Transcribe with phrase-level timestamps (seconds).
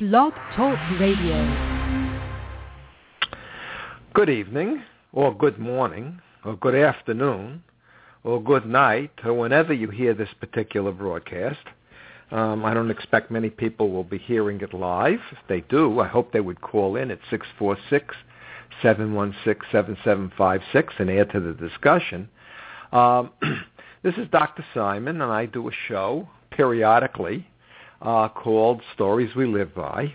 [0.00, 1.44] Blog Talk Radio.
[4.14, 7.62] Good evening, or good morning, or good afternoon,
[8.24, 11.60] or good night, or whenever you hear this particular broadcast.
[12.30, 15.20] Um, I don't expect many people will be hearing it live.
[15.30, 17.20] If they do, I hope they would call in at
[18.82, 22.30] 646-716-7756 and add to the discussion.
[22.92, 23.30] Um,
[24.02, 24.64] this is Dr.
[24.72, 27.46] Simon, and I do a show periodically
[28.02, 30.14] uh, called Stories We Live By.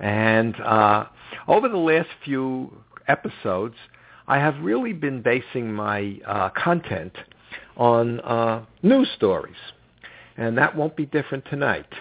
[0.00, 1.06] And uh,
[1.46, 2.72] over the last few
[3.08, 3.76] episodes,
[4.26, 7.12] I have really been basing my uh, content
[7.76, 9.56] on uh, news stories.
[10.36, 11.92] And that won't be different tonight.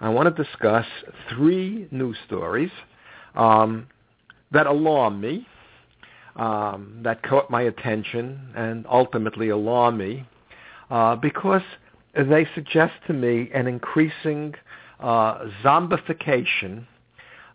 [0.00, 0.86] I want to discuss
[1.30, 2.70] three news stories
[3.34, 3.86] um,
[4.52, 5.46] that alarm me,
[6.36, 10.26] um, that caught my attention, and ultimately alarm me
[10.90, 11.62] uh, because
[12.16, 14.54] they suggest to me an increasing
[15.00, 16.86] uh, zombification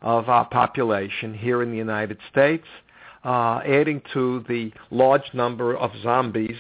[0.01, 2.65] of our population here in the United States,
[3.23, 6.57] uh, adding to the large number of zombies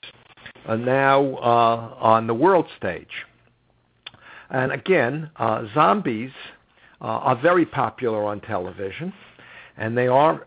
[0.67, 3.25] uh, now uh, on the world stage.
[4.49, 6.31] And again, uh, zombies
[7.01, 9.13] uh, are very popular on television,
[9.77, 10.45] and they are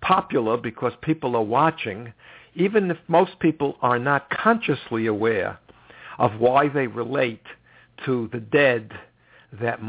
[0.00, 2.12] popular because people are watching,
[2.54, 5.58] even if most people are not consciously aware
[6.18, 7.46] of why they relate
[8.04, 8.92] to the dead
[9.60, 9.80] that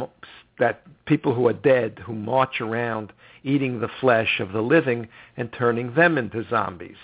[0.59, 3.11] that people who are dead who march around
[3.43, 5.07] eating the flesh of the living
[5.37, 6.97] and turning them into zombies.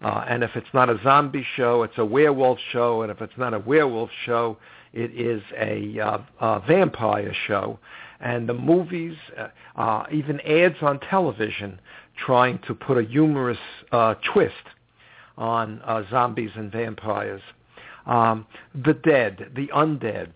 [0.00, 3.02] Uh, and if it's not a zombie show, it's a werewolf show.
[3.02, 4.56] And if it's not a werewolf show,
[4.92, 7.78] it is a, uh, a vampire show.
[8.20, 11.80] And the movies, uh, uh, even ads on television,
[12.16, 13.58] trying to put a humorous
[13.92, 14.54] uh, twist
[15.36, 17.42] on uh, zombies and vampires
[18.08, 20.34] um, the dead, the undead.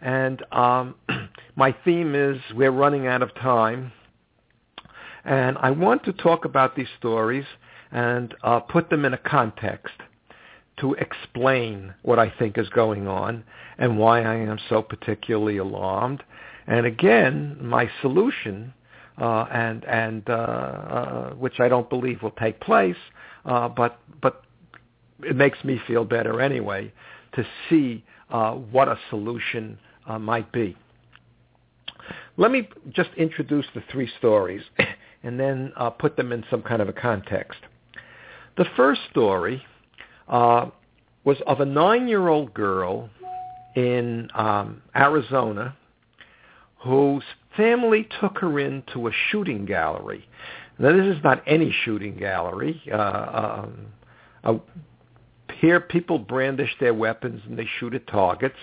[0.00, 0.94] And um,
[1.56, 3.92] my theme is we're running out of time.
[5.24, 7.44] And I want to talk about these stories
[7.90, 9.94] and uh, put them in a context
[10.78, 13.42] to explain what I think is going on
[13.78, 16.22] and why I am so particularly alarmed.
[16.66, 18.72] And again, my solution,
[19.18, 22.96] uh, and and uh, uh, which I don't believe will take place,
[23.46, 24.42] uh, but but
[25.22, 26.92] it makes me feel better anyway
[27.34, 30.76] to see uh, what a solution uh, might be.
[32.36, 34.62] Let me just introduce the three stories
[35.22, 37.58] and then uh, put them in some kind of a context.
[38.56, 39.62] The first story
[40.28, 40.70] uh,
[41.24, 43.10] was of a nine-year-old girl
[43.74, 45.76] in um, Arizona
[46.78, 47.24] whose
[47.56, 50.26] family took her into a shooting gallery.
[50.78, 52.82] Now, this is not any shooting gallery.
[52.92, 53.86] Uh, um,
[54.44, 54.60] a
[55.60, 58.56] here, people brandish their weapons and they shoot at targets.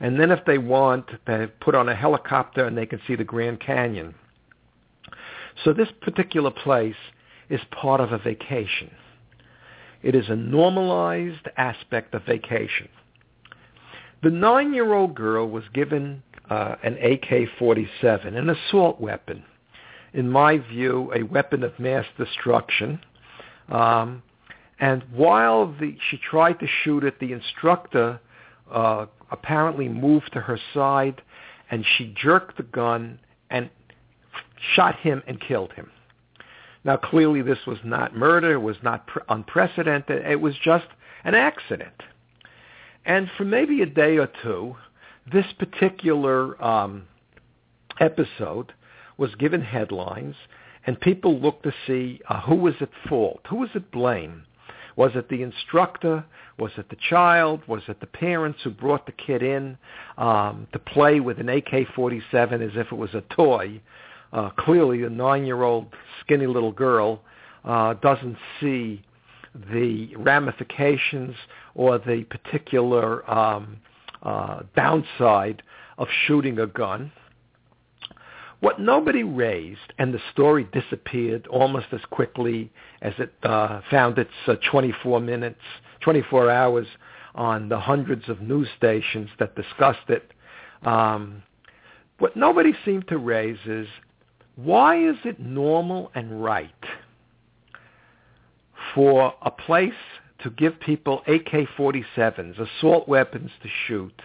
[0.00, 3.24] And then if they want, they put on a helicopter and they can see the
[3.24, 4.14] Grand Canyon.
[5.64, 6.94] So this particular place
[7.48, 8.90] is part of a vacation.
[10.02, 12.88] It is a normalized aspect of vacation.
[14.22, 19.42] The nine-year-old girl was given uh, an AK-47, an assault weapon.
[20.12, 23.00] In my view, a weapon of mass destruction.
[23.68, 24.22] Um,
[24.80, 28.18] and while the, she tried to shoot it, the instructor
[28.72, 31.20] uh, apparently moved to her side,
[31.70, 33.20] and she jerked the gun
[33.50, 33.68] and
[34.74, 35.90] shot him and killed him.
[36.82, 38.54] Now, clearly, this was not murder.
[38.54, 40.24] It was not pre- unprecedented.
[40.24, 40.86] It was just
[41.24, 42.02] an accident.
[43.04, 44.76] And for maybe a day or two,
[45.30, 47.04] this particular um,
[48.00, 48.72] episode
[49.18, 50.36] was given headlines,
[50.86, 54.44] and people looked to see uh, who was at fault, who was at blame.
[55.00, 56.22] Was it the instructor?
[56.58, 57.62] Was it the child?
[57.66, 59.78] Was it the parents who brought the kid in
[60.18, 63.80] um, to play with an AK-47 as if it was a toy?
[64.34, 65.86] Uh, clearly, a nine-year-old
[66.20, 67.22] skinny little girl
[67.64, 69.02] uh, doesn't see
[69.72, 71.34] the ramifications
[71.74, 73.78] or the particular um,
[74.22, 75.62] uh, downside
[75.96, 77.10] of shooting a gun.
[78.60, 82.70] What nobody raised, and the story disappeared almost as quickly
[83.00, 85.60] as it uh, found its uh, 24 minutes,
[86.00, 86.86] 24 hours
[87.34, 90.32] on the hundreds of news stations that discussed it.
[90.82, 91.42] Um,
[92.18, 93.88] what nobody seemed to raise is
[94.56, 96.70] why is it normal and right
[98.94, 99.92] for a place
[100.42, 104.20] to give people AK-47s, assault weapons to shoot,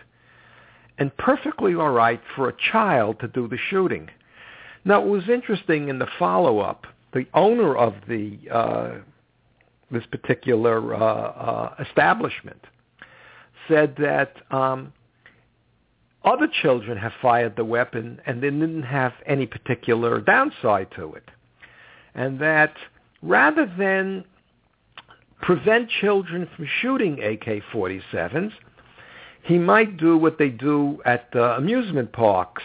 [0.98, 4.10] and perfectly all right for a child to do the shooting?
[4.86, 8.92] Now, it was interesting in the follow-up, the owner of the uh,
[9.92, 12.62] this particular uh, uh, establishment
[13.68, 14.94] said that um,
[16.24, 21.30] other children have fired the weapon and they didn't have any particular downside to it.
[22.16, 22.74] And that
[23.22, 24.26] rather than
[25.42, 28.52] prevent children from shooting AK-47s,
[29.44, 32.64] he might do what they do at the amusement parks,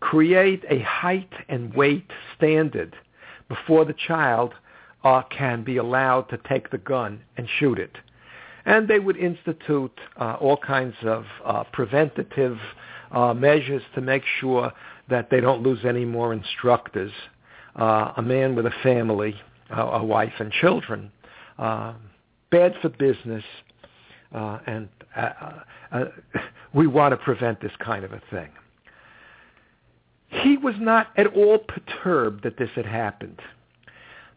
[0.00, 2.96] create a height and weight standard
[3.48, 4.54] before the child
[5.04, 7.96] uh, can be allowed to take the gun and shoot it.
[8.64, 12.58] And they would institute uh, all kinds of uh, preventative
[13.10, 14.72] uh, measures to make sure
[15.08, 17.12] that they don't lose any more instructors.
[17.76, 19.34] Uh, a man with a family,
[19.76, 21.10] uh, a wife and children,
[21.58, 23.44] bad for business,
[24.32, 24.88] and
[26.74, 28.50] we want to prevent this kind of a thing.
[30.30, 33.40] He was not at all perturbed that this had happened.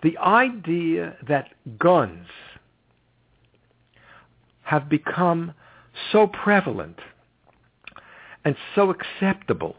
[0.02, 2.28] The idea that guns
[4.64, 5.54] have become
[6.12, 7.00] so prevalent
[8.44, 9.76] and so acceptable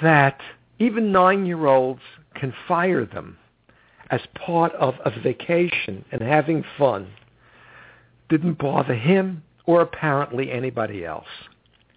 [0.00, 0.40] that
[0.78, 2.00] even nine-year-olds
[2.34, 3.36] can fire them
[4.10, 7.08] as part of a vacation and having fun
[8.28, 11.26] didn't bother him or apparently anybody else.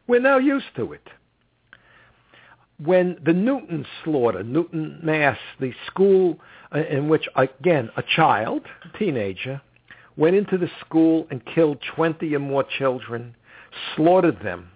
[0.08, 1.08] We're now used to it.
[2.84, 6.40] When the Newton slaughter, Newton, Mass, the school
[6.74, 9.62] uh, in which, again, a child, a teenager,
[10.18, 13.36] went into the school and killed 20 or more children,
[13.96, 14.70] slaughtered them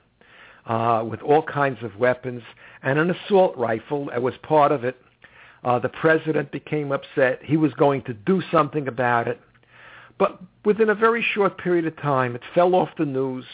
[0.66, 2.44] uh, with all kinds of weapons,
[2.84, 4.98] and an assault rifle that was part of it.
[5.63, 7.40] Uh, the president became upset.
[7.44, 9.42] He was going to do something about it.
[10.18, 13.45] But within a very short period of time, it fell off the news.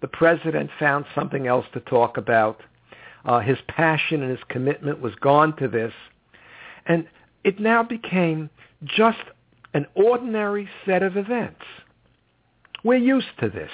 [0.00, 2.60] The president found something else to talk about.
[3.24, 5.92] Uh, his passion and his commitment was gone to this.
[6.86, 7.06] And
[7.42, 8.50] it now became
[8.84, 9.18] just
[9.72, 11.64] an ordinary set of events.
[12.82, 13.70] We're used to this.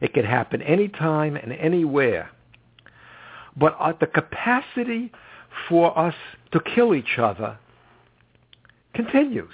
[0.00, 2.30] It could happen anytime and anywhere.
[3.56, 5.12] But uh, the capacity
[5.68, 6.14] for us
[6.52, 7.58] to kill each other
[8.94, 9.52] continues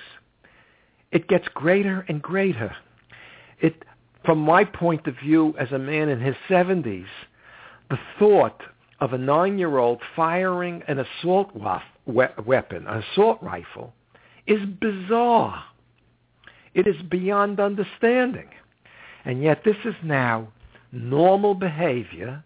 [1.12, 2.74] it gets greater and greater.
[3.60, 3.84] It,
[4.24, 7.06] from my point of view as a man in his 70s,
[7.88, 8.62] the thought
[9.00, 11.50] of a nine-year-old firing an assault
[12.06, 13.94] weapon, an assault rifle,
[14.46, 15.64] is bizarre.
[16.74, 18.48] It is beyond understanding.
[19.24, 20.48] And yet this is now
[20.92, 22.44] normal behavior,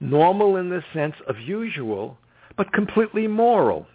[0.00, 2.18] normal in the sense of usual,
[2.56, 3.86] but completely moral.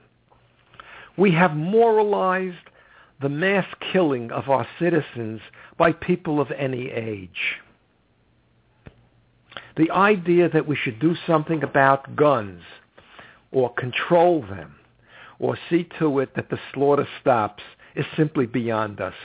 [1.18, 2.56] We have moralized
[3.22, 5.42] the mass killing of our citizens
[5.78, 7.60] by people of any age.
[9.78, 12.62] The idea that we should do something about guns
[13.52, 14.76] or control them
[15.40, 17.64] or see to it that the slaughter stops
[17.96, 19.16] is simply beyond us.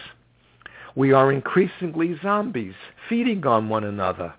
[0.95, 2.75] We are increasingly zombies,
[3.09, 4.35] feeding on one another.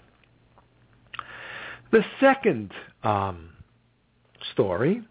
[1.92, 2.72] The second
[3.04, 3.50] um,
[4.54, 5.04] story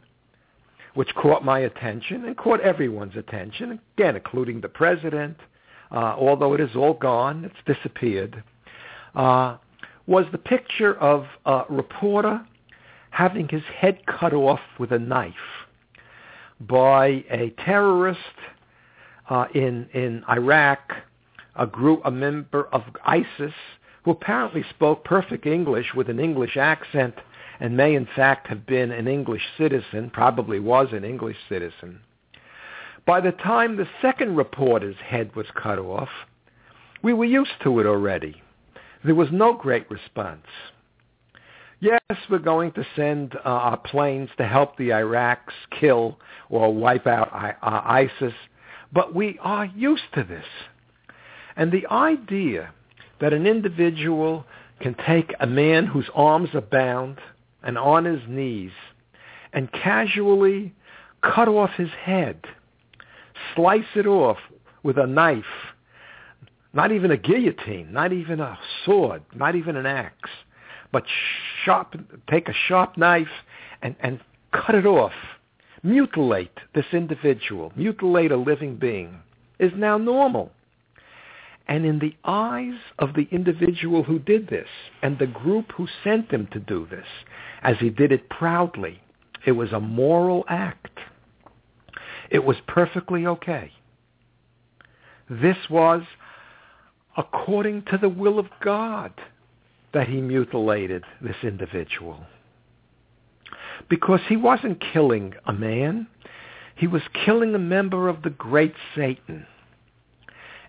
[0.95, 5.37] which caught my attention and caught everyone's attention, again, including the president,
[5.91, 8.43] uh, although it is all gone, it's disappeared,
[9.15, 9.57] uh,
[10.07, 12.41] was the picture of a reporter
[13.11, 15.35] having his head cut off with a knife
[16.61, 18.21] by a terrorist
[19.29, 20.93] uh, in in Iraq,
[21.57, 23.55] a group, a member of ISIS,
[24.05, 27.15] who apparently spoke perfect English with an English accent
[27.61, 32.01] and may in fact have been an English citizen, probably was an English citizen.
[33.07, 36.09] By the time the second reporter's head was cut off,
[37.03, 38.43] we were used to it already.
[39.05, 40.47] There was no great response.
[41.81, 42.01] Yes,
[42.31, 47.33] we're going to send uh, our planes to help the Iraqs kill or wipe out
[47.33, 48.35] I- uh, ISIS,
[48.93, 50.47] but we are used to this.
[51.57, 52.73] And the idea
[53.21, 54.47] that an individual
[54.81, 57.19] can take a man whose arms are bound,
[57.63, 58.73] and on his knees
[59.53, 60.73] and casually
[61.23, 62.41] cut off his head,
[63.55, 64.39] slice it off
[64.83, 65.45] with a knife,
[66.77, 70.29] not even a guillotine, not even a sword, not even an axe,
[70.93, 71.05] but
[71.65, 71.97] sharp,
[72.29, 73.27] take a sharp knife
[73.81, 74.21] and, and
[74.53, 75.15] cut it off,
[75.83, 79.19] mutilate this individual, mutilate a living being,
[79.59, 80.53] is now normal.
[81.67, 84.69] And in the eyes of the individual who did this
[85.03, 87.07] and the group who sent him to do this,
[87.63, 89.01] as he did it proudly,
[89.47, 90.99] it was a moral act.
[92.31, 93.73] It was perfectly okay.
[95.31, 96.03] This was
[97.17, 99.13] according to the will of God
[99.95, 102.27] that he mutilated this individual.
[103.89, 106.07] Because he wasn't killing a man.
[106.75, 109.47] He was killing a member of the great Satan.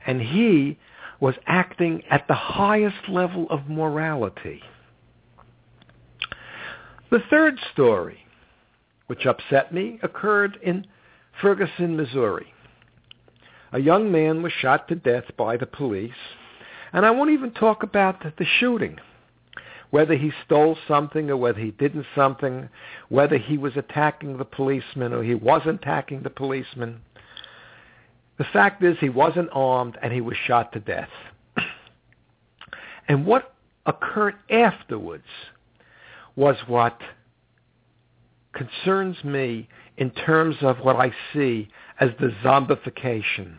[0.05, 0.77] And he
[1.19, 4.61] was acting at the highest level of morality.
[7.09, 8.19] The third story,
[9.07, 10.85] which upset me, occurred in
[11.41, 12.47] Ferguson, Missouri.
[13.71, 16.11] A young man was shot to death by the police,
[16.93, 18.97] and I won't even talk about the shooting,
[19.89, 22.69] whether he stole something or whether he didn't something,
[23.09, 27.01] whether he was attacking the policeman or he wasn't attacking the policeman.
[28.37, 31.09] The fact is he wasn't armed and he was shot to death.
[33.09, 33.53] and what
[33.85, 35.27] occurred afterwards
[36.35, 37.01] was what
[38.53, 39.67] concerns me
[39.97, 43.57] in terms of what I see as the zombification,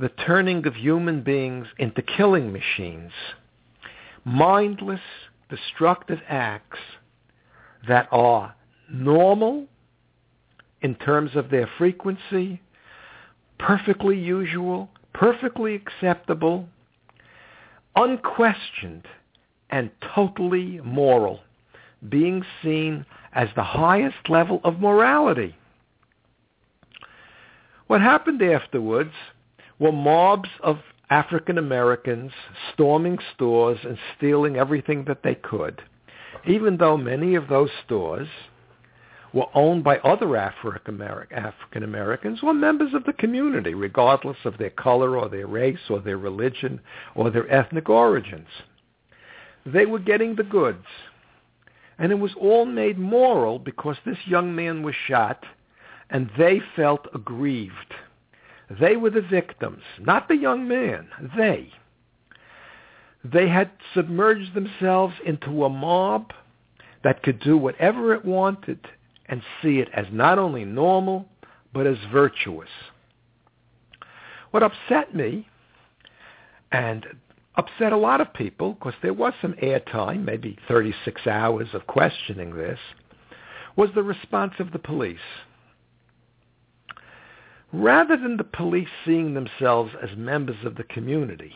[0.00, 3.12] the turning of human beings into killing machines,
[4.24, 5.00] mindless,
[5.50, 6.78] destructive acts
[7.86, 8.54] that are
[8.90, 9.66] normal
[10.82, 12.60] in terms of their frequency,
[13.58, 16.68] perfectly usual, perfectly acceptable,
[17.96, 19.04] unquestioned,
[19.70, 21.40] and totally moral,
[22.08, 25.56] being seen as the highest level of morality.
[27.86, 29.12] What happened afterwards
[29.78, 30.78] were mobs of
[31.10, 32.32] African Americans
[32.74, 35.80] storming stores and stealing everything that they could,
[36.46, 38.28] even though many of those stores
[39.32, 45.18] were owned by other African Americans or members of the community, regardless of their color
[45.18, 46.80] or their race or their religion
[47.14, 48.48] or their ethnic origins.
[49.66, 50.84] They were getting the goods.
[51.98, 55.44] And it was all made moral because this young man was shot
[56.10, 57.94] and they felt aggrieved.
[58.80, 61.72] They were the victims, not the young man, they.
[63.24, 66.32] They had submerged themselves into a mob
[67.02, 68.80] that could do whatever it wanted
[69.26, 71.26] and see it as not only normal,
[71.72, 72.68] but as virtuous.
[74.50, 75.46] What upset me,
[76.72, 77.06] and
[77.58, 82.54] upset a lot of people, because there was some airtime, maybe 36 hours of questioning
[82.54, 82.78] this,
[83.76, 85.18] was the response of the police.
[87.72, 91.52] Rather than the police seeing themselves as members of the community,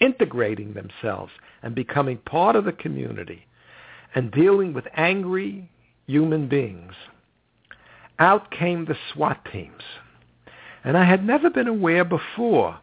[0.00, 1.30] integrating themselves
[1.62, 3.46] and becoming part of the community
[4.14, 5.70] and dealing with angry,
[6.06, 6.92] human beings.
[8.18, 9.82] Out came the SWAT teams.
[10.84, 12.78] And I had never been aware before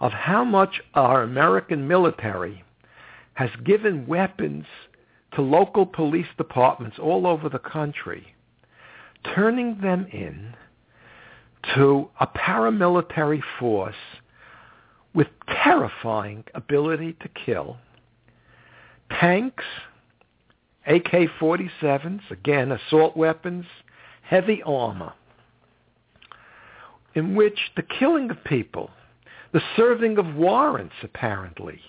[0.00, 2.62] of how much our American military
[3.34, 4.64] has given weapons
[5.34, 8.34] to local police departments all over the country,
[9.34, 10.54] turning them in
[11.74, 13.94] to a paramilitary force
[15.14, 15.28] with
[15.64, 17.76] terrifying ability to kill,
[19.20, 19.64] tanks,
[20.86, 23.66] AK-47s, again, assault weapons,
[24.22, 25.12] heavy armor,
[27.14, 28.90] in which the killing of people,
[29.52, 31.80] the serving of warrants, apparently,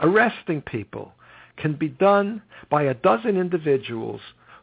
[0.00, 1.12] arresting people,
[1.56, 4.20] can be done by a dozen individuals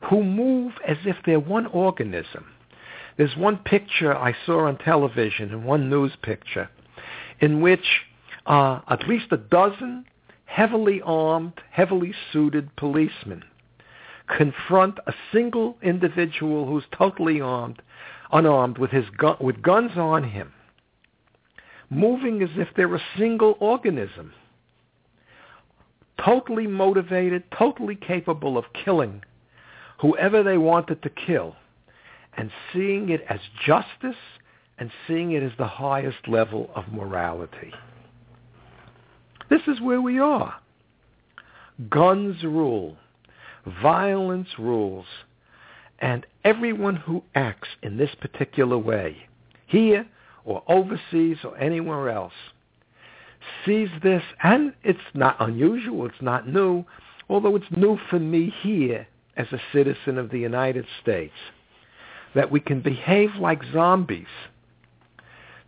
[0.10, 2.46] who move as if they're one organism.
[3.18, 6.70] There's one picture I saw on television and one news picture
[7.40, 8.02] in which
[8.46, 10.06] uh, at least a dozen
[10.46, 13.44] heavily armed, heavily suited policemen
[14.28, 17.82] confront a single individual who's totally armed,
[18.32, 20.52] unarmed, with his gun, with guns on him,
[21.90, 24.34] moving as if they're a single organism,
[26.24, 29.22] totally motivated, totally capable of killing
[30.00, 31.56] whoever they wanted to kill,
[32.36, 34.20] and seeing it as justice
[34.78, 37.72] and seeing it as the highest level of morality.
[39.50, 40.56] This is where we are.
[41.90, 42.98] Guns rule.
[43.82, 45.06] Violence rules.
[46.00, 49.18] And everyone who acts in this particular way,
[49.68, 50.06] here
[50.46, 52.34] or overseas or anywhere else,
[53.66, 56.86] sees this, and it's not unusual, it's not new,
[57.30, 61.34] although it's new for me here as a citizen of the United States,
[62.36, 64.28] that we can behave like zombies,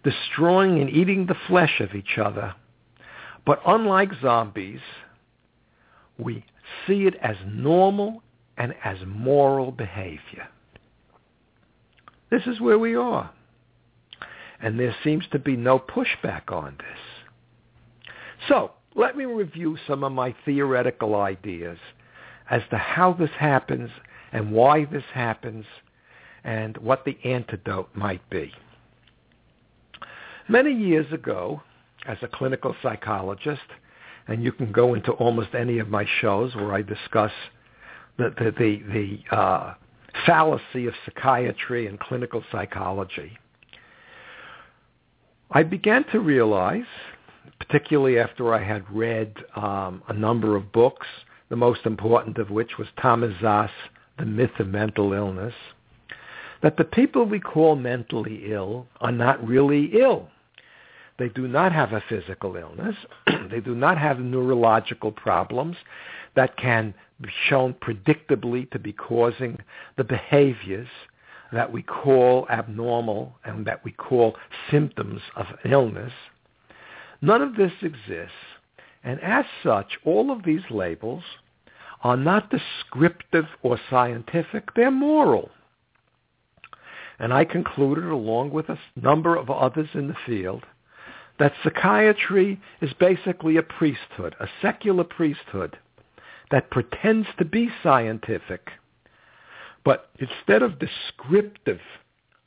[0.04, 2.56] destroying and eating the flesh of each other
[3.46, 4.80] but unlike zombies,
[6.18, 6.44] we
[6.88, 8.24] see it as normal
[8.58, 10.48] and as moral behavior.
[12.32, 13.30] This is where we are.
[14.62, 18.08] And there seems to be no pushback on this.
[18.48, 21.78] So let me review some of my theoretical ideas
[22.50, 23.90] as to how this happens
[24.32, 25.66] and why this happens
[26.44, 28.52] and what the antidote might be.
[30.48, 31.62] Many years ago,
[32.06, 33.62] as a clinical psychologist,
[34.28, 37.32] and you can go into almost any of my shows where I discuss
[38.18, 39.74] the the the, the uh,
[40.26, 43.38] fallacy of psychiatry and clinical psychology.
[45.52, 46.86] I began to realize,
[47.60, 51.08] particularly after I had read um, a number of books
[51.50, 53.70] the most important of which was Thomas Szasz,
[54.18, 55.54] The Myth of Mental Illness,
[56.64, 60.30] that the people we call mentally ill are not really ill.
[61.20, 62.96] They do not have a physical illness.
[63.52, 65.78] they do not have neurological problems
[66.36, 69.60] that can be shown predictably to be causing
[69.96, 70.90] the behaviors
[71.52, 74.36] that we call abnormal and that we call
[74.72, 76.14] symptoms of illness.
[77.22, 78.34] None of this exists.
[79.04, 81.24] And as such, all of these labels
[82.04, 84.74] are not descriptive or scientific.
[84.76, 85.50] They're moral.
[87.20, 90.66] And I concluded, along with a number of others in the field,
[91.40, 95.78] that psychiatry is basically a priesthood, a secular priesthood
[96.52, 98.70] that pretends to be scientific.
[99.86, 101.80] But instead of descriptive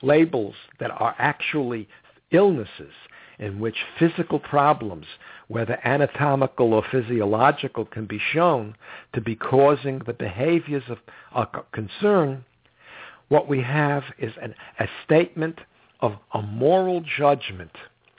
[0.03, 1.89] labels that are actually
[2.31, 2.93] illnesses
[3.39, 5.07] in which physical problems,
[5.47, 8.77] whether anatomical or physiological, can be shown
[9.15, 10.99] to be causing the behaviors of,
[11.73, 12.45] concern,
[13.29, 15.61] what we have is an, a statement
[16.01, 17.73] of a moral judgment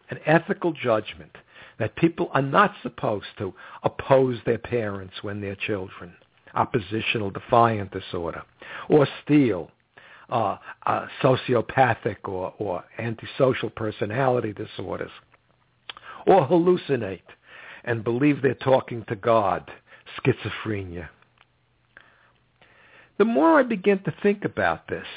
[0.10, 1.38] an ethical judgment
[1.78, 6.14] that people are not supposed to oppose their parents when they're children,
[6.56, 8.44] oppositional defiant disorder,
[8.90, 9.72] or steal,
[10.30, 15.12] uh, uh, sociopathic or, or antisocial personality disorders,
[16.28, 17.22] or hallucinate
[17.84, 19.72] and believe they're talking to God,
[20.18, 21.10] schizophrenia.
[23.18, 25.08] The more I begin to think about this,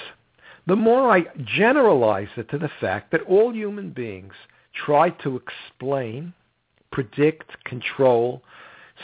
[0.67, 4.33] the more I generalize it to the fact that all human beings
[4.75, 6.33] try to explain,
[6.91, 8.43] predict, control,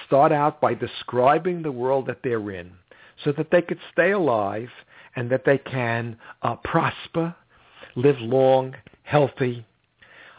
[0.06, 2.72] start out by describing the world that they're in
[3.24, 4.68] so that they could stay alive
[5.16, 7.34] and that they can uh, prosper,
[7.96, 9.64] live long, healthy,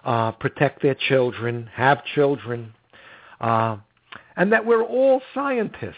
[0.05, 2.73] uh, protect their children, have children,
[3.41, 3.77] uh,
[4.37, 5.95] and that we're all scientists.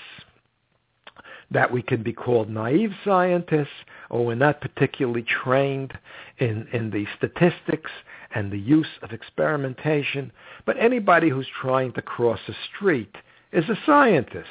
[1.51, 3.67] That we can be called naive scientists,
[4.09, 5.93] or we're not particularly trained
[6.37, 7.91] in, in the statistics
[8.33, 10.31] and the use of experimentation,
[10.65, 13.13] but anybody who's trying to cross a street
[13.51, 14.47] is a scientist.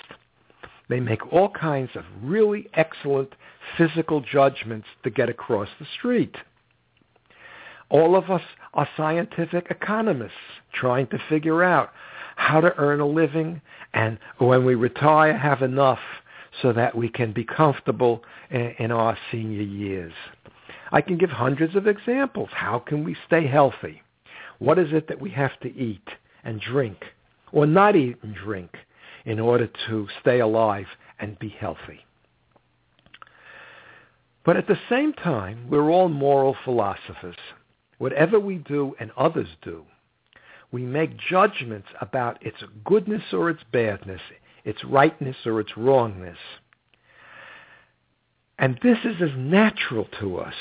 [0.89, 3.35] They make all kinds of really excellent
[3.79, 6.37] physical judgments to get across the street.
[7.89, 8.43] All of us
[8.75, 10.33] are scientific economists
[10.73, 11.93] trying to figure out
[12.37, 13.61] how to earn a living
[13.93, 15.99] and when we retire have enough
[16.63, 20.13] so that we can be comfortable in, our senior years.
[20.93, 22.49] I can give hundreds of examples.
[22.53, 24.03] How can we stay healthy?
[24.59, 26.09] What is it that we have to eat
[26.45, 27.05] and drink
[27.53, 28.77] or not eat and drink
[29.25, 30.87] in order to stay alive
[31.19, 32.05] and be healthy?
[34.45, 37.37] But at the same time, we're all moral philosophers.
[37.99, 39.85] Whatever we do and others do,
[40.73, 44.23] we make judgments about its goodness or its badness,
[44.65, 46.39] its rightness or its wrongness.
[48.59, 50.55] And this is as natural to us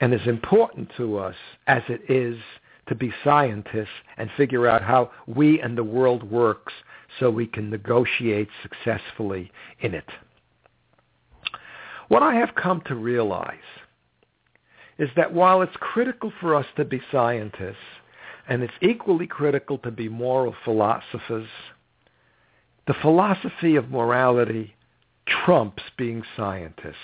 [0.00, 1.34] and as important to us
[1.66, 2.38] as it is
[2.88, 6.72] to be scientists and figure out how we and the world works
[7.18, 10.08] so we can negotiate successfully in it.
[12.08, 13.58] What I have come to realize
[14.98, 17.76] is that while it's critical for us to be scientists,
[18.48, 21.48] and it's equally critical to be moral philosophers,
[22.86, 24.74] the philosophy of morality
[25.44, 26.96] trumps being scientists.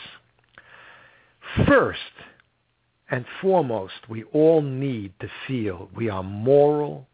[1.66, 2.00] First
[3.14, 7.06] and foremost, we all need to feel we are moral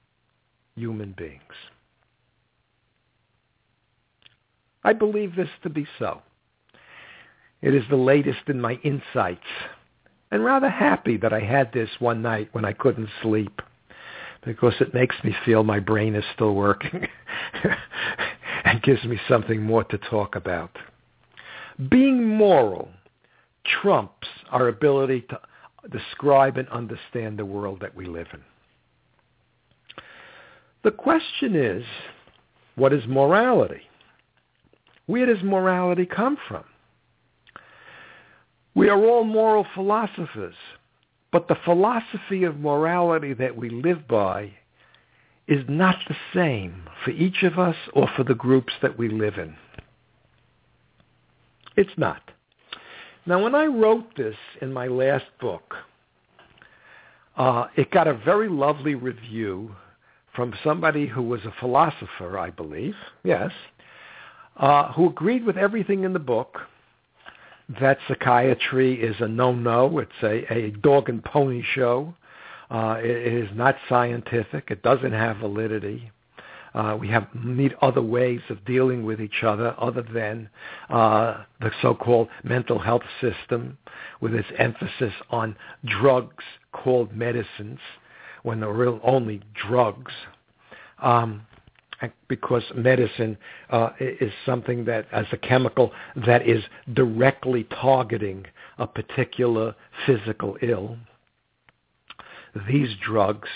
[0.74, 1.42] human beings.
[4.82, 6.22] I believe this to be so.
[7.60, 9.44] It is the latest in my insights,
[10.30, 13.60] and rather happy that I had this one night when I couldn't sleep,
[14.42, 17.06] because it makes me feel my brain is still working
[18.64, 20.78] and gives me something more to talk about.
[21.90, 22.88] Being moral
[23.82, 25.38] trumps our ability to
[25.90, 28.40] describe and understand the world that we live in.
[30.82, 31.84] The question is,
[32.76, 33.82] what is morality?
[35.06, 36.64] Where does morality come from?
[38.74, 40.54] We are all moral philosophers,
[41.32, 44.52] but the philosophy of morality that we live by
[45.48, 49.36] is not the same for each of us or for the groups that we live
[49.36, 49.56] in.
[51.76, 52.22] It's not.
[53.26, 55.74] Now, when I wrote this in my last book,
[57.36, 59.74] uh, it got a very lovely review
[60.34, 63.50] from somebody who was a philosopher, I believe, yes,
[64.56, 66.58] uh, who agreed with everything in the book,
[67.80, 69.98] that psychiatry is a no-no.
[69.98, 72.14] It's a, a dog and pony show.
[72.70, 74.70] Uh, it, it is not scientific.
[74.70, 76.10] It doesn't have validity.
[76.74, 80.48] Uh, we have need other ways of dealing with each other other than
[80.88, 83.76] uh, the so-called mental health system
[84.20, 87.80] with its emphasis on drugs called medicines
[88.42, 90.12] when they're real only drugs.
[91.00, 91.46] Um,
[92.28, 93.36] because medicine
[93.68, 95.92] uh, is something that, as a chemical,
[96.26, 98.46] that is directly targeting
[98.78, 99.74] a particular
[100.06, 100.96] physical ill.
[102.66, 103.48] These drugs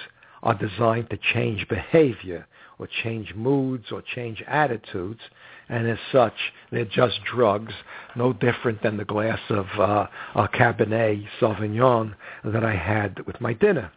[0.42, 2.46] are designed to change behavior
[2.78, 5.20] or change moods or change attitudes,
[5.68, 6.34] and as such,
[6.70, 7.72] they're just drugs,
[8.16, 13.52] no different than the glass of uh, a Cabernet Sauvignon that I had with my
[13.52, 13.90] dinner.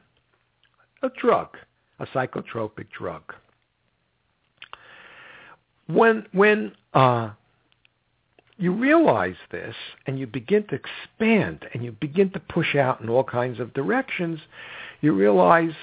[1.04, 1.58] A drug,
[2.00, 3.34] a psychotropic drug.
[5.88, 7.32] When when uh,
[8.58, 13.10] you realize this and you begin to expand and you begin to push out in
[13.10, 14.40] all kinds of directions,
[15.02, 15.76] you realize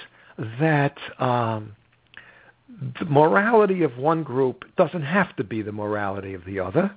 [0.60, 1.74] that um,
[2.98, 6.94] the morality of one group doesn't have to be the morality of the other.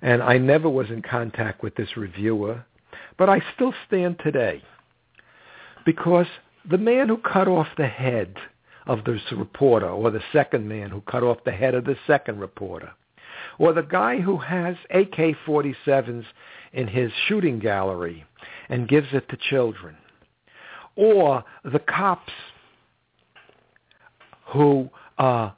[0.00, 2.64] And I never was in contact with this reviewer,
[3.16, 4.62] but I still stand today
[5.84, 6.26] because
[6.70, 8.36] the man who cut off the head
[8.86, 12.38] of this reporter or the second man who cut off the head of the second
[12.38, 12.90] reporter
[13.58, 16.24] or the guy who has AK-47s
[16.72, 18.24] in his shooting gallery
[18.68, 19.96] and gives it to children
[20.96, 22.32] or the cops
[24.46, 25.50] who uh,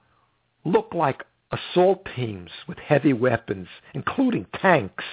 [0.65, 5.05] look like assault teams with heavy weapons, including tanks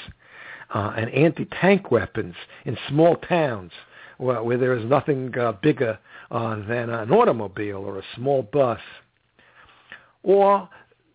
[0.74, 3.72] uh, and anti-tank weapons in small towns
[4.18, 5.98] where, where there is nothing uh, bigger
[6.32, 8.80] uh, than an automobile or a small bus.
[10.24, 10.70] Or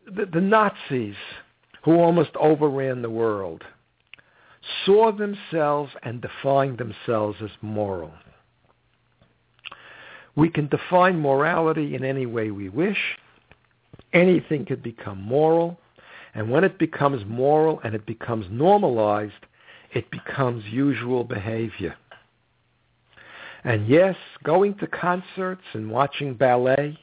[0.07, 1.16] the, the Nazis
[1.85, 3.64] who almost overran the world
[4.87, 8.12] saw themselves and defined themselves as moral.
[10.35, 12.99] We can define morality in any way we wish.
[14.12, 15.78] Anything could become moral.
[16.35, 19.33] And when it becomes moral and it becomes normalized,
[19.92, 21.94] it becomes usual behavior.
[23.64, 26.98] And yes, going to concerts and watching ballet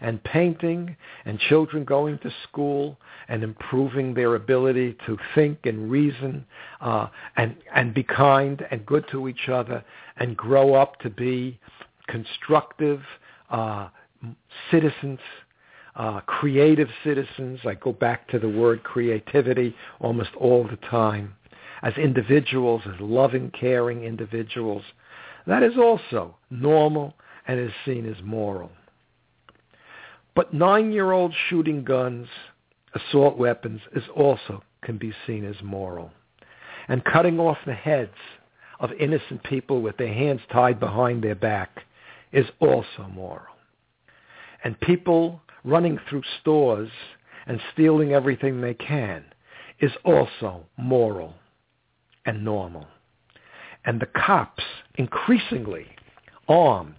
[0.00, 6.44] and painting and children going to school and improving their ability to think and reason
[6.80, 9.84] uh, and, and be kind and good to each other
[10.16, 11.58] and grow up to be
[12.08, 13.00] constructive
[13.50, 13.88] uh,
[14.70, 15.20] citizens,
[15.96, 17.60] uh, creative citizens.
[17.64, 21.34] I go back to the word creativity almost all the time.
[21.82, 24.82] As individuals, as loving, caring individuals,
[25.46, 27.14] that is also normal
[27.46, 28.70] and is seen as moral.
[30.34, 32.28] But nine-year-olds shooting guns,
[32.94, 36.10] assault weapons, is also can be seen as moral.
[36.88, 38.16] And cutting off the heads
[38.80, 41.84] of innocent people with their hands tied behind their back
[42.32, 43.54] is also moral.
[44.64, 46.90] And people running through stores
[47.46, 49.24] and stealing everything they can
[49.80, 51.34] is also moral
[52.24, 52.86] and normal.
[53.84, 54.62] And the cops
[54.96, 55.86] increasingly
[56.48, 56.94] armed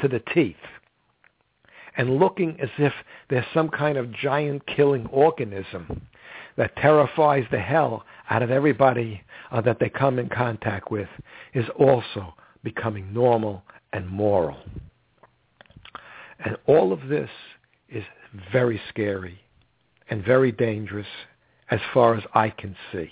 [0.00, 0.56] to the teeth
[1.96, 2.92] and looking as if
[3.28, 6.02] they're some kind of giant killing organism
[6.56, 11.08] that terrifies the hell out of everybody uh, that they come in contact with
[11.54, 14.56] is also becoming normal and moral.
[16.44, 17.30] And all of this
[17.88, 18.04] is
[18.52, 19.40] very scary
[20.10, 21.06] and very dangerous
[21.70, 23.10] as far as I can see.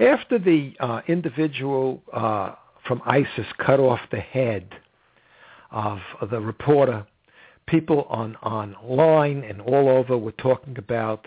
[0.00, 2.54] After the uh, individual uh,
[2.86, 4.68] from ISIS cut off the head
[5.70, 5.98] of,
[6.30, 7.06] the reporter,
[7.66, 11.26] people on online and all over were talking about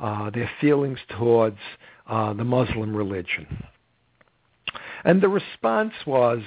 [0.00, 1.58] uh, their feelings towards
[2.08, 3.46] uh, the Muslim religion.
[5.04, 6.40] And the response was,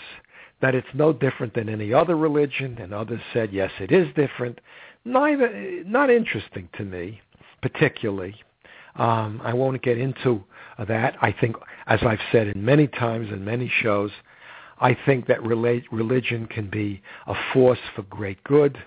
[0.62, 4.60] that it's no different than any other religion, and others said, yes, it is different.
[5.06, 7.22] Neither, not interesting to me,
[7.62, 8.36] particularly.
[8.95, 10.43] Um, I won't get into
[10.78, 11.15] that.
[11.22, 11.56] I think,
[11.88, 14.12] as I've said in many times in many shows,
[14.82, 18.78] I think that religion can be a force for great good,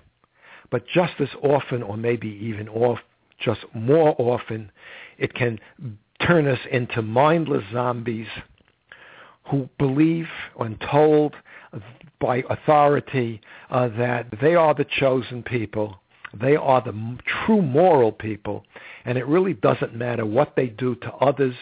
[0.71, 2.99] but just as often, or maybe even off,
[3.39, 4.71] just more often,
[5.19, 5.59] it can
[6.27, 8.29] turn us into mindless zombies
[9.51, 11.35] who believe when told
[12.21, 16.01] by authority uh, that they are the chosen people,
[16.41, 18.65] they are the true moral people,
[19.05, 21.55] and it really doesn't matter what they do to others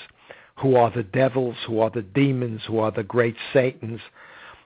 [0.56, 4.00] who are the devils, who are the demons, who are the great satans,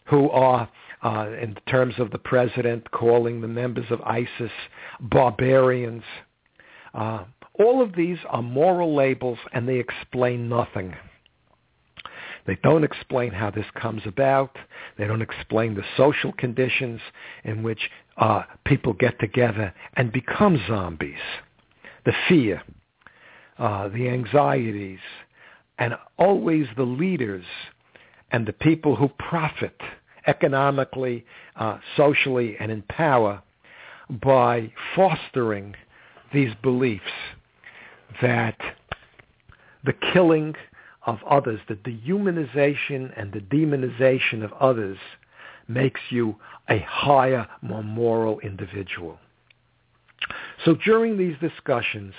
[0.07, 0.68] who are,
[1.03, 4.50] uh, in terms of the president, calling the members of ISIS
[5.00, 6.03] barbarians.
[6.92, 7.24] Uh,
[7.55, 10.94] all of these are moral labels, and they explain nothing.
[12.47, 14.57] They don't explain how this comes about.
[14.99, 17.01] They don't explain the social conditions
[17.45, 21.19] in which uh, people get together and become zombies.
[22.05, 22.63] The fear,
[23.59, 24.99] uh, the anxieties,
[25.79, 27.45] and always the leaders
[28.31, 29.81] and the people who profit
[30.27, 31.25] economically,
[31.57, 33.43] uh, socially, and in power
[34.11, 35.75] by fostering
[36.33, 37.05] these beliefs
[38.21, 38.57] that
[39.85, 40.55] the killing
[41.07, 44.99] of others, the dehumanization and the demonization of others
[45.69, 46.37] makes you
[46.69, 49.19] a higher, more moral individual.
[50.64, 52.14] So during these discussions,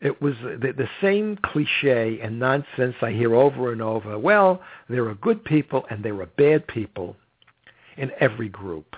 [0.00, 4.18] it was the, the, same cliche and nonsense I hear over and over.
[4.18, 7.16] Well, there are good people and there are bad people
[7.96, 8.94] in every group.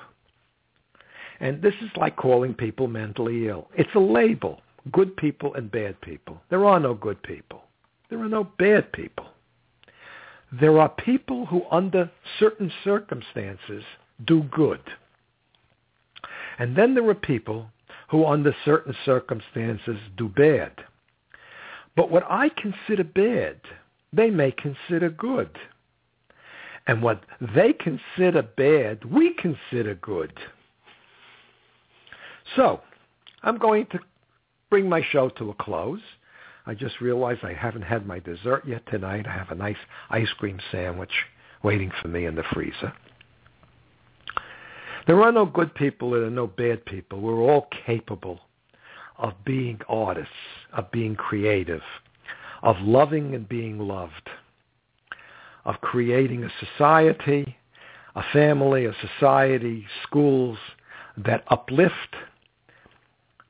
[1.41, 3.69] And this is like calling people mentally ill.
[3.77, 6.43] It's a label, good people and bad people.
[6.51, 7.63] There are no good people.
[8.11, 9.27] There are no bad people.
[10.53, 13.85] There are people who under certain circumstances
[14.25, 14.81] do good.
[16.59, 17.71] And then there are people
[18.11, 20.73] who under certain circumstances do bad.
[21.97, 23.61] But what I consider bad,
[24.13, 25.51] they may consider good.
[26.87, 27.23] And what
[27.55, 30.33] they consider bad, we consider good.
[32.57, 32.81] So,
[33.43, 33.99] I'm going to
[34.71, 36.01] bring my show to a close.
[36.69, 39.27] I just realized I haven't had my dessert yet tonight.
[39.27, 39.79] I have a nice
[40.11, 41.25] ice cream sandwich
[41.63, 42.93] waiting for me in the freezer.
[45.07, 47.23] There are no good people and there are no bad people.
[47.23, 48.41] We're all capable
[49.17, 50.31] of being artists,
[50.75, 51.81] of being creative,
[52.63, 54.29] of loving and being loved,
[55.65, 57.57] of creating a society,
[58.15, 60.59] a family, a society, schools
[61.17, 62.15] that uplift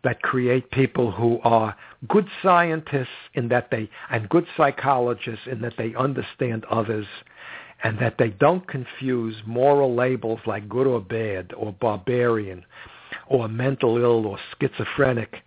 [0.05, 1.75] that create people who are
[2.09, 7.07] good scientists in that they and good psychologists in that they understand others
[7.83, 12.65] and that they don't confuse moral labels like good or bad or barbarian
[13.27, 15.43] or mental ill or schizophrenic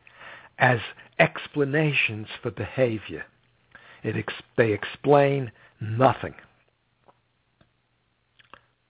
[0.60, 0.80] as
[1.20, 3.24] explanations for behavior.
[4.04, 6.34] It ex- they explain nothing.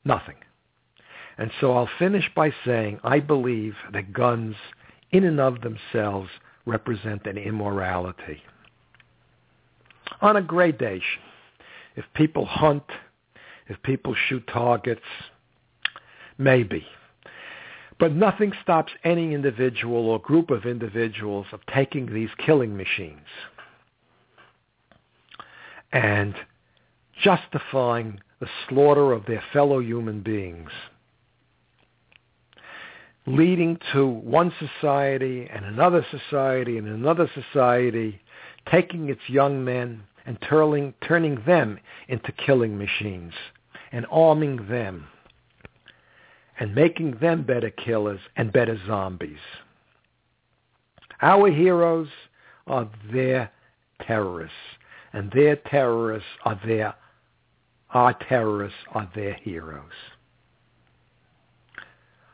[0.05, 0.35] Nothing.
[1.37, 4.55] And so I'll finish by saying I believe that guns
[5.11, 6.29] in and of themselves
[6.65, 8.41] represent an immorality.
[10.21, 11.21] On a gradation,
[11.95, 12.83] if people hunt,
[13.67, 15.01] if people shoot targets,
[16.37, 16.85] maybe.
[17.99, 23.27] But nothing stops any individual or group of individuals of taking these killing machines
[25.91, 26.35] and
[27.21, 30.71] justifying the slaughter of their fellow human beings
[33.27, 38.19] leading to one society and another society and another society
[38.69, 43.33] taking its young men and turning, turning them into killing machines
[43.91, 45.07] and arming them
[46.59, 49.39] and making them better killers and better zombies.
[51.21, 52.07] Our heroes
[52.67, 53.51] are their
[54.05, 54.55] terrorists,
[55.13, 56.93] and their terrorists are their,
[57.91, 59.91] our terrorists are their heroes.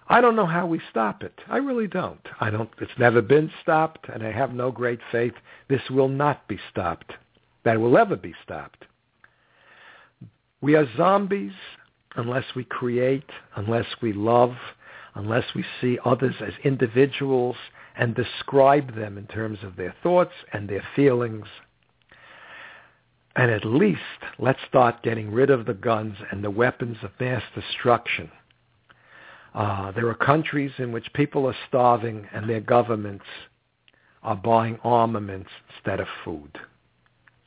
[0.09, 1.37] I don't know how we stop it.
[1.49, 2.25] I really don't.
[2.39, 2.69] I don't.
[2.79, 5.33] It's never been stopped, and I have no great faith
[5.67, 7.11] this will not be stopped.
[7.65, 8.85] That will ever be stopped.
[10.61, 11.51] We are zombies
[12.15, 14.55] unless we create, unless we love,
[15.15, 17.57] unless we see others as individuals
[17.97, 21.47] and describe them in terms of their thoughts and their feelings.
[23.35, 23.99] And at least
[24.39, 28.31] let's start getting rid of the guns and the weapons of mass destruction
[29.57, 33.25] uh, there are countries in which people are starving and their governments
[34.21, 36.59] are buying armaments instead of food.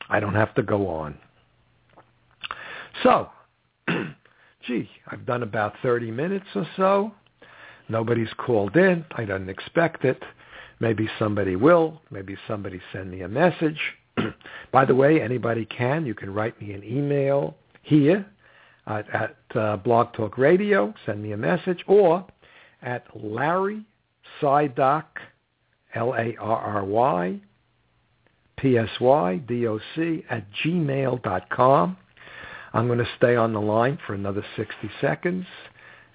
[0.09, 1.17] I don't have to go on.
[3.01, 3.29] So,
[4.67, 7.13] gee, I've done about 30 minutes or so.
[7.87, 9.05] Nobody's called in.
[9.11, 10.21] I didn't expect it.
[10.81, 12.01] Maybe somebody will.
[12.11, 13.79] Maybe somebody send me a message.
[14.73, 16.05] By the way, anybody can.
[16.05, 18.25] You can write me an email here
[18.91, 20.93] uh, at uh, Blog Talk Radio.
[21.05, 21.81] Send me a message.
[21.87, 22.25] Or
[22.81, 23.85] at Larry
[24.41, 25.05] Psydoc,
[25.93, 27.39] L-A-R-R-Y,
[28.57, 31.97] P-S-Y-D-O-C, at gmail.com.
[32.73, 35.45] I'm going to stay on the line for another 60 seconds,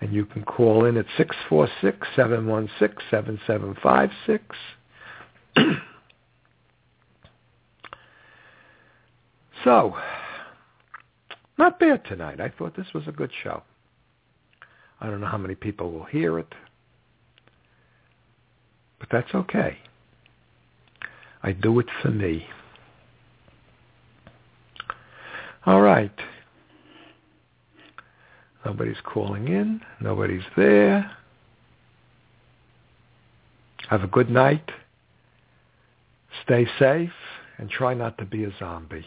[0.01, 1.07] and you can call in at
[1.51, 4.41] 646-716-7756.
[9.65, 9.97] so,
[11.59, 12.40] not bad tonight.
[12.40, 13.62] I thought this was a good show.
[15.01, 16.53] I don't know how many people will hear it,
[18.99, 19.79] but that's okay.
[21.42, 22.47] I do it for me.
[25.66, 26.12] All right.
[28.64, 29.81] Nobody's calling in.
[30.01, 31.11] Nobody's there.
[33.88, 34.71] Have a good night.
[36.45, 37.12] Stay safe
[37.59, 39.07] and try not to be a zombie.